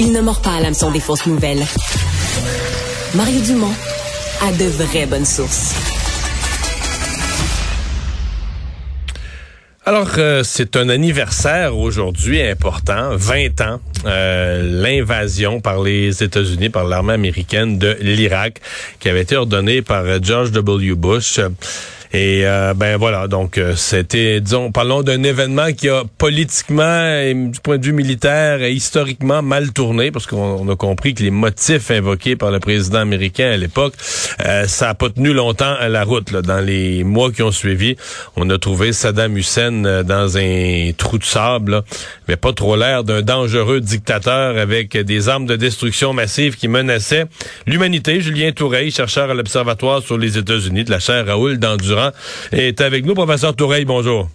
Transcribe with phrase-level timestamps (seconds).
[0.00, 1.64] Il ne mord pas à l'hameçon des fausses nouvelles.
[3.14, 3.72] Mario Dumont
[4.42, 5.72] a de vraies bonnes sources.
[9.86, 16.84] Alors, euh, c'est un anniversaire aujourd'hui important, 20 ans, euh, l'invasion par les États-Unis, par
[16.84, 18.60] l'armée américaine de l'Irak,
[18.98, 20.94] qui avait été ordonnée par George W.
[20.94, 21.38] Bush.
[22.16, 27.34] Et euh, ben voilà, donc euh, c'était, disons, parlons d'un événement qui a politiquement et
[27.34, 31.32] du point de vue militaire et historiquement mal tourné, parce qu'on a compris que les
[31.32, 33.94] motifs invoqués par le président américain à l'époque,
[34.46, 36.30] euh, ça a pas tenu longtemps à la route.
[36.30, 36.42] Là.
[36.42, 37.96] Dans les mois qui ont suivi,
[38.36, 41.82] on a trouvé Saddam Hussein dans un trou de sable,
[42.28, 47.26] mais pas trop l'air d'un dangereux dictateur avec des armes de destruction massive qui menaçaient
[47.66, 48.20] l'humanité.
[48.20, 52.03] Julien Toureil, chercheur à l'Observatoire sur les États-Unis de la chaire Raoul d'Endurance
[52.52, 53.14] est avec nous.
[53.14, 54.28] Professeur Toureille, bonjour.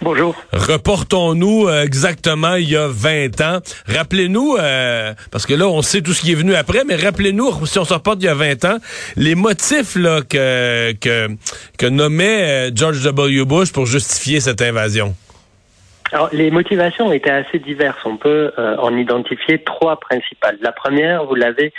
[0.00, 0.36] Bonjour.
[0.52, 3.58] Reportons-nous euh, exactement il y a 20 ans.
[3.88, 7.66] Rappelez-nous, euh, parce que là, on sait tout ce qui est venu après, mais rappelez-nous,
[7.66, 8.78] si on se reporte il y a 20 ans,
[9.16, 11.28] les motifs là, que, que,
[11.78, 13.44] que nommait euh, George W.
[13.44, 15.16] Bush pour justifier cette invasion.
[16.12, 18.04] Alors, les motivations étaient assez diverses.
[18.04, 20.56] On peut en identifier trois principales.
[20.62, 21.72] La première, vous l'avez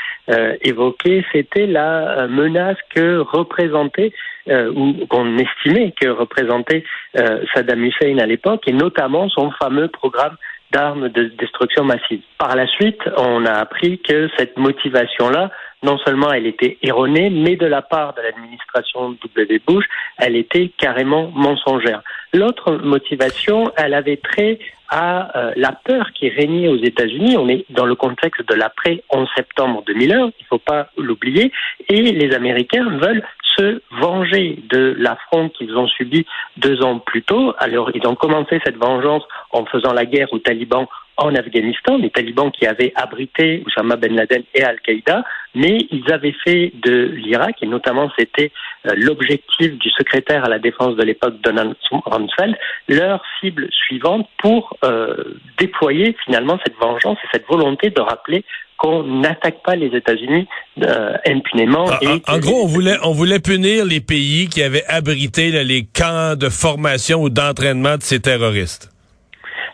[0.62, 4.14] évoqué, c'était la menace que représentait
[4.50, 6.84] euh, ou qu'on estimait que représentait
[7.18, 10.38] euh, Saddam Hussein à l'époque, et notamment son fameux programme
[10.72, 12.22] d'armes de destruction massive.
[12.40, 15.52] Par la suite, on a appris que cette motivation-là,
[15.84, 19.62] non seulement elle était erronée, mais de la part de l'administration W.
[19.66, 19.86] Bush,
[20.18, 22.02] elle était carrément mensongère.
[22.34, 27.38] L'autre motivation, elle avait trait à euh, la peur qui régnait aux États-Unis.
[27.38, 31.52] On est dans le contexte de l'après 11 septembre 2001, il ne faut pas l'oublier,
[31.88, 33.24] et les Américains veulent
[33.58, 36.26] se venger de l'affront qu'ils ont subi
[36.58, 37.54] deux ans plus tôt.
[37.58, 40.88] Alors, ils ont commencé cette vengeance en faisant la guerre aux talibans
[41.20, 46.36] en Afghanistan, les talibans qui avaient abrité Oussama Ben Laden et Al-Qaïda, mais ils avaient
[46.44, 48.52] fait de l'Irak, et notamment c'était
[48.88, 52.56] euh, l'objectif du secrétaire à la défense de l'époque, Donald Rumsfeld,
[52.88, 58.46] leur cible suivante pour euh, déployer finalement cette vengeance et cette volonté de rappeler
[58.78, 60.48] qu'on n'attaque pas les États-Unis
[60.82, 61.86] euh, impunément.
[61.90, 66.38] Ah, en, gros, on voulait, on voulait punir les pays qui avaient abrité les camps
[66.38, 68.90] de formation ou d'entraînement de ces terroristes.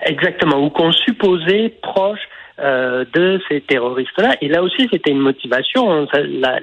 [0.05, 2.21] Exactement, ou qu'on supposait proche
[2.59, 4.37] euh, de ces terroristes-là.
[4.39, 6.07] Et là aussi, c'était une motivation, hein,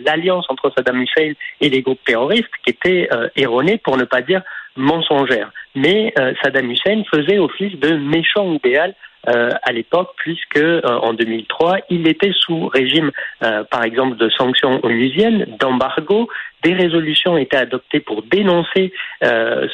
[0.07, 4.23] l'alliance entre Saddam Hussein et les groupes terroristes qui était euh, erronée, pour ne pas
[4.23, 4.43] dire
[4.77, 5.51] mensongère.
[5.75, 8.95] Mais euh, Saddam Hussein faisait office de méchant idéal
[9.29, 13.13] euh, à l'époque, puisque euh, en 2003, il était sous régime,
[13.45, 16.29] euh, par exemple, de sanctions onusiennes, d'embargo.
[16.65, 18.93] Des résolutions étaient adoptées pour dénoncer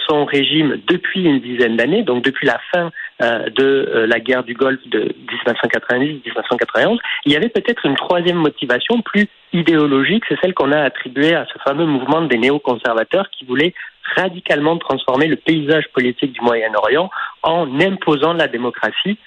[0.08, 2.90] son régime depuis une dizaine d'années, donc depuis la fin
[3.20, 5.12] de la guerre du Golfe de
[5.46, 6.98] 1990-1991.
[7.24, 11.46] Il y avait peut-être une troisième motivation plus idéologique, c'est celle qu'on a attribuée à
[11.46, 13.74] ce fameux mouvement des néoconservateurs qui voulait
[14.16, 17.10] radicalement transformer le paysage politique du Moyen-Orient
[17.42, 19.18] en imposant la démocratie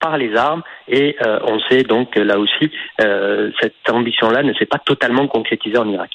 [0.00, 2.70] par les armes et euh, on sait donc que là aussi
[3.00, 6.10] euh, cette ambition-là ne s'est pas totalement concrétisée en Irak.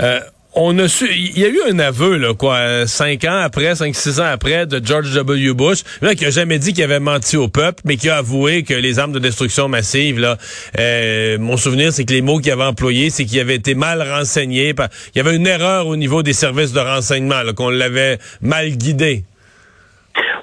[0.00, 0.20] Euh,
[0.56, 3.94] on a su, il y a eu un aveu, là, quoi, cinq ans après, cinq,
[3.94, 5.52] six ans après, de George W.
[5.52, 8.62] Bush, là, qui a jamais dit qu'il avait menti au peuple, mais qui a avoué
[8.62, 10.38] que les armes de destruction massive, là,
[11.38, 14.74] mon souvenir, c'est que les mots qu'il avait employés, c'est qu'il avait été mal renseigné.
[15.14, 19.24] Il y avait une erreur au niveau des services de renseignement, qu'on l'avait mal guidé.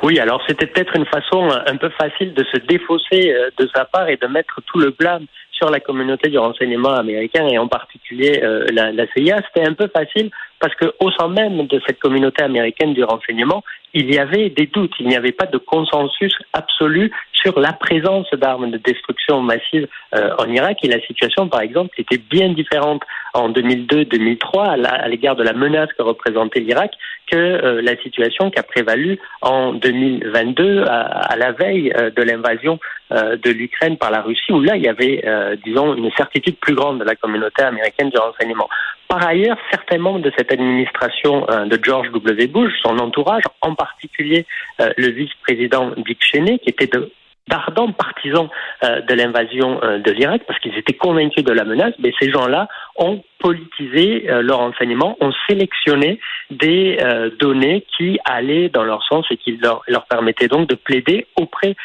[0.04, 3.86] Oui, alors c'était peut-être une façon un peu facile de se défausser euh, de sa
[3.86, 7.70] part et de mettre tout le blâme sur la communauté du renseignement américain et en
[7.70, 9.42] particulier euh, la, la, CIA.
[9.48, 13.64] C'était un peu facile parce qu'au sein même de cette communauté américaine du renseignement,
[13.94, 17.10] il y avait des doutes, il n'y avait pas de consensus absolu
[17.44, 21.90] sur la présence d'armes de destruction massive euh, en Irak et la situation, par exemple,
[21.98, 26.94] était bien différente en 2002-2003 à l'égard de la menace que représentait l'Irak
[27.28, 32.80] que euh, la situation qui a prévalu en 2022 à, la veille euh, de l'invasion
[33.12, 35.24] de l'Ukraine par la Russie, où là, il y avait,
[35.64, 38.68] disons, une certitude plus grande de la communauté américaine du renseignement.
[39.08, 42.48] Par ailleurs, certains membres de cette administration de George W.
[42.48, 44.48] Bush, son entourage, en particulier
[44.80, 47.12] le vice-président Dick Cheney, qui était de
[47.48, 48.50] d'ardents partisans
[48.84, 52.32] euh, de l'invasion euh, de l'Irak parce qu'ils étaient convaincus de la menace, mais ces
[52.32, 56.20] gens-là ont politisé euh, leur enseignement, ont sélectionné
[56.50, 56.98] des
[57.40, 61.76] données qui allaient dans leur sens et qui leur, leur permettaient donc de plaider auprès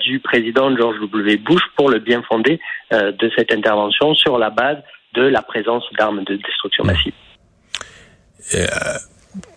[0.00, 1.38] du président George W.
[1.38, 2.60] Bush pour le bien fondé
[2.92, 4.76] de cette intervention sur la base
[5.14, 7.14] de la présence d'armes de destruction massive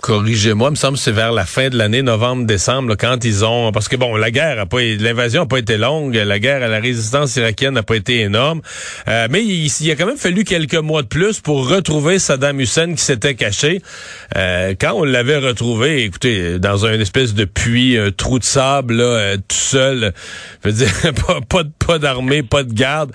[0.02, 3.72] corrigez-moi, me semble que c'est vers la fin de l'année, novembre-décembre, quand ils ont...
[3.72, 4.82] Parce que, bon, la guerre a pas...
[4.82, 8.62] L'invasion n'a pas été longue, la guerre à la résistance irakienne n'a pas été énorme,
[9.08, 12.60] euh, mais il, il, a quand même fallu quelques mois de plus pour retrouver Saddam
[12.60, 13.82] Hussein qui s'était caché.
[14.36, 18.96] Euh, quand on l'avait retrouvé, écoutez, dans un espèce de puits, un trou de sable,
[18.96, 20.14] là, euh, tout seul,
[20.64, 20.94] je veux dire,
[21.28, 23.12] pas, pas, pas d'armée, pas de garde,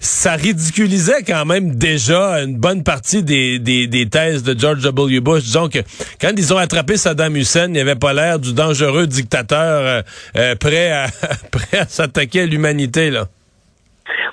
[0.00, 5.20] ça ridiculisait quand même déjà une bonne partie des, des, des thèses de George W.
[5.20, 5.44] Bush.
[5.44, 5.78] Disons que
[6.20, 10.02] quand ils ont attrapé Saddam Hussein, il avait pas l'air du dangereux dictateur euh,
[10.36, 11.06] euh, prêt à
[11.88, 13.26] s'attaquer à l'humanité là.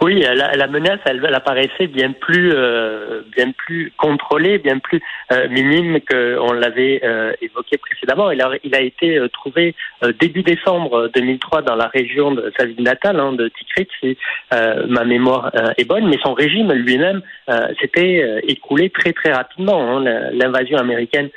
[0.02, 5.00] Oui, la, la menace, elle, elle, apparaissait bien plus, euh, bien plus contrôlée, bien plus
[5.32, 8.32] euh, minime qu'on l'avait euh, évoqué précédemment.
[8.32, 12.82] Il a, été euh, trouvé euh, début décembre 2003 dans la région de sa ville
[12.82, 14.18] natale, hein, de Tikrit, si
[14.52, 17.22] ma mémoire est bonne, mais son régime lui-même
[17.80, 19.98] s'était écroulé très très rapidement.
[19.98, 20.04] Hein.
[20.34, 21.30] L'invasion américaine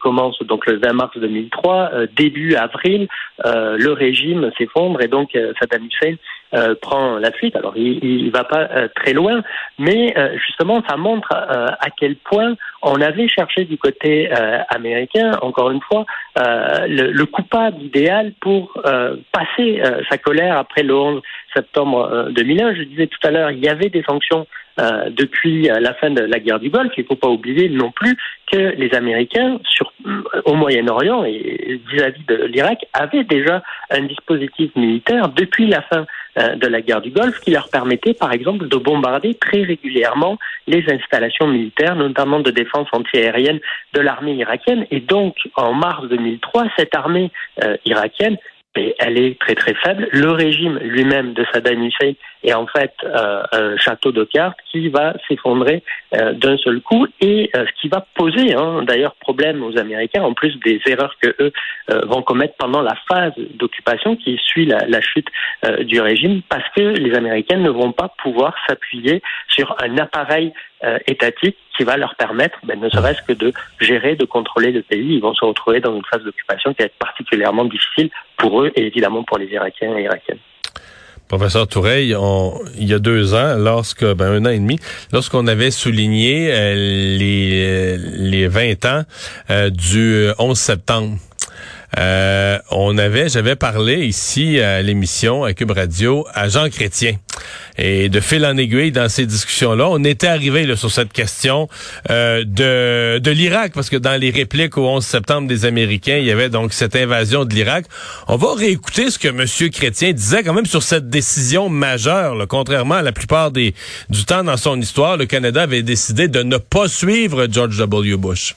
[0.00, 1.90] commence donc le 20 mars 2003.
[2.16, 3.08] début avril,
[3.44, 6.16] le régime s'effondre et donc Saddam Hussein
[6.54, 7.56] euh, prend la fuite.
[7.56, 9.42] Alors, il ne va pas euh, très loin,
[9.76, 14.30] mais euh, justement, ça montre à quel point on avait cherché du côté
[14.68, 16.04] américain, encore une fois,
[16.36, 18.80] le, le, coupable idéal pour
[19.32, 21.22] passer sa colère après le 11
[21.54, 22.74] septembre 2001.
[22.74, 24.46] Je disais tout à l'heure, il y avait des sanctions
[24.80, 26.92] euh, depuis la fin de la guerre du Golfe.
[26.96, 28.16] Il ne faut pas oublier non plus
[28.50, 29.92] que les Américains, sur,
[30.44, 36.06] au Moyen-Orient et vis-à-vis de l'Irak, avaient déjà un dispositif militaire depuis la fin
[36.36, 40.36] euh, de la guerre du Golfe qui leur permettait, par exemple, de bombarder très régulièrement
[40.66, 43.60] les installations militaires, notamment de défense antiaérienne
[43.92, 44.84] de l'armée irakienne.
[44.90, 47.30] Et donc, en mars 2003, cette armée
[47.62, 48.36] euh, irakienne
[48.98, 50.08] elle est très très faible.
[50.12, 52.12] Le régime lui-même de Saddam Hussein
[52.42, 55.82] est en fait euh, un château de cartes qui va s'effondrer
[56.14, 60.22] euh, d'un seul coup et euh, ce qui va poser hein, d'ailleurs problème aux Américains
[60.22, 61.52] en plus des erreurs que eux
[62.06, 65.28] vont commettre pendant la phase d'occupation qui suit la chute
[65.82, 70.52] du régime parce que les Américains ne vont pas pouvoir s'appuyer sur un appareil
[71.06, 75.14] étatique qui va leur permettre, ben, ne serait-ce que de gérer, de contrôler le pays.
[75.14, 78.72] Ils vont se retrouver dans une phase d'occupation qui va être particulièrement difficile pour eux
[78.76, 80.38] et évidemment pour les Irakiens et Irakiennes.
[81.28, 82.14] Professeur Toureil,
[82.76, 84.78] il y a deux ans, lorsque, ben, un an et demi,
[85.10, 89.02] lorsqu'on avait souligné euh, les, les 20 ans
[89.50, 91.16] euh, du 11 septembre,
[91.98, 97.16] euh, on avait, j'avais parlé ici à l'émission à Cube Radio à Jean Chrétien.
[97.78, 101.68] Et de fil en aiguille dans ces discussions-là, on était arrivé sur cette question
[102.10, 106.30] euh, de, l'Irak, parce que dans les répliques au 11 septembre des Américains, il y
[106.30, 107.86] avait donc cette invasion de l'Irak.
[108.28, 109.70] On va réécouter ce que M.
[109.70, 112.36] Chrétien disait quand même sur cette décision majeure.
[112.48, 113.72] Contrairement à la plupart du
[114.26, 118.16] temps dans son histoire, le Canada avait décidé de ne pas suivre George W.
[118.16, 118.54] Bush.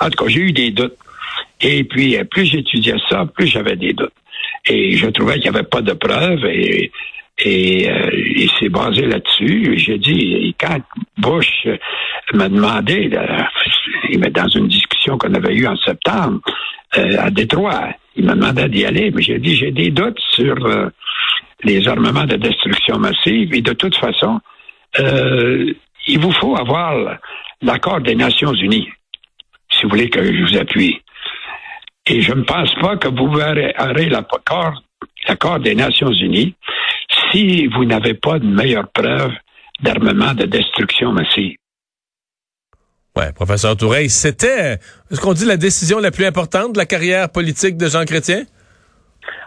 [0.00, 0.96] En tout cas, j'ai eu des doutes
[1.60, 4.12] et puis, euh, plus j'étudiais ça, plus j'avais des doutes.
[4.66, 6.90] Et je trouvais qu'il n'y avait pas de preuves et,
[7.42, 9.74] et euh, il s'est basé là-dessus.
[9.76, 10.78] J'ai dit, quand
[11.18, 11.66] Bush
[12.34, 16.40] m'a demandé, dans une discussion qu'on avait eue en septembre
[16.96, 20.56] euh, à Détroit, il m'a demandé d'y aller, mais j'ai dit, j'ai des doutes sur
[21.62, 24.40] les armements de destruction massive et de toute façon,
[24.98, 27.18] il vous faut avoir
[27.62, 28.88] l'accord des Nations Unies,
[29.70, 31.00] si vous voulez que je vous appuie.
[32.10, 36.56] Et je ne pense pas que vous aurez l'accord des Nations Unies
[37.30, 39.30] si vous n'avez pas de meilleure preuve
[39.80, 41.54] d'armement de destruction massive.
[43.16, 47.30] Oui, professeur Toureil, c'était, ce qu'on dit, la décision la plus importante de la carrière
[47.30, 48.42] politique de Jean Chrétien?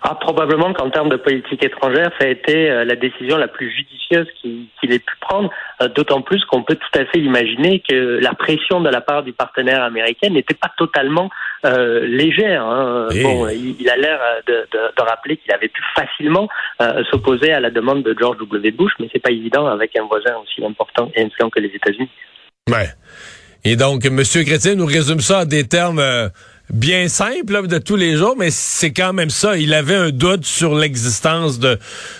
[0.01, 3.71] Ah, probablement qu'en termes de politique étrangère, ça a été euh, la décision la plus
[3.71, 5.49] judicieuse qu'il ait pu prendre,
[5.81, 9.23] euh, d'autant plus qu'on peut tout à fait imaginer que la pression de la part
[9.23, 11.29] du partenaire américain n'était pas totalement
[11.65, 12.65] euh, légère.
[12.65, 13.07] Hein.
[13.21, 16.49] Bon, il, a l'air de, de, de, rappeler qu'il avait pu facilement
[17.09, 18.71] s'opposer à la demande de George W.
[18.71, 22.09] Bush, mais c'est pas évident avec un voisin aussi important et influent que les États-Unis.
[22.69, 22.89] Ouais.
[23.63, 24.21] Et donc, M.
[24.45, 26.01] Chrétien nous résume ça en des termes
[26.69, 29.57] bien simple de tous les jours, mais c'est quand même ça.
[29.57, 31.77] Il avait un doute sur l'existence de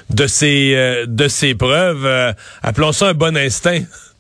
[0.10, 2.06] de ces euh, de ces preuves.
[2.06, 3.82] Euh, appelons ça un bon instinct.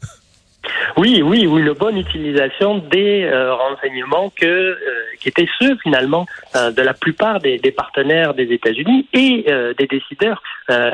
[0.95, 4.75] Oui, oui, oui, une bonne utilisation des euh, renseignements euh,
[5.19, 9.45] qui étaient ceux finalement euh, de la plupart des, partenaires des États-Unis et
[9.77, 10.41] des décideurs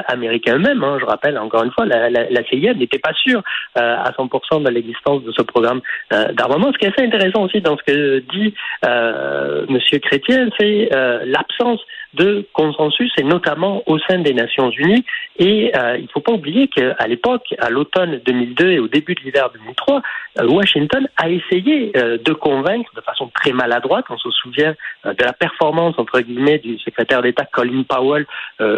[0.07, 0.83] américains eux-mêmes.
[0.83, 0.97] Hein.
[0.99, 3.43] Je rappelle encore une fois, la, la, la CIA n'était pas sûre
[3.75, 6.71] à 100% de l'existence de ce programme d'armement.
[6.71, 8.53] Ce qui est assez intéressant aussi dans ce que dit
[9.69, 10.89] Monsieur Chrétien, c'est
[11.25, 11.81] l'absence
[12.13, 15.05] de consensus et notamment au sein des Nations Unies.
[15.37, 19.21] Et il ne faut pas oublier qu'à l'époque, à l'automne 2002 et au début de
[19.21, 20.01] l'hiver 2003,
[20.43, 25.95] Washington a essayé de convaincre de façon très maladroite, on se souvient de la performance
[25.97, 28.25] entre guillemets du secrétaire d'État Colin Powell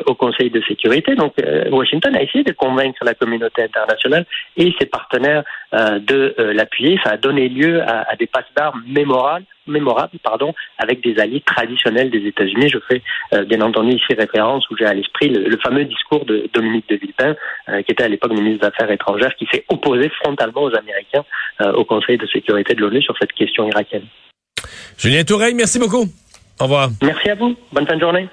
[0.05, 1.15] au Conseil de sécurité.
[1.15, 1.33] Donc
[1.71, 4.25] Washington a essayé de convaincre la communauté internationale
[4.57, 6.99] et ses partenaires de l'appuyer.
[7.03, 11.41] Ça a donné lieu à, à des passes d'armes mémorables mémorable, pardon, avec des alliés
[11.45, 12.69] traditionnels des États-Unis.
[12.69, 13.01] Je fais
[13.33, 16.95] euh, bien entendu ici référence où j'ai à l'esprit le, fameux discours de Dominique de
[16.95, 17.35] Villepin,
[17.69, 21.25] euh, qui était à l'époque ministre des Affaires étrangères, qui s'est opposé frontalement aux Américains
[21.61, 24.05] euh, au Conseil de sécurité de l'ONU sur cette question irakienne.
[24.97, 26.05] Julien Toureille, merci beaucoup.
[26.59, 26.89] Au revoir.
[27.01, 27.55] Merci à vous.
[27.71, 28.27] Bonne fin de journée.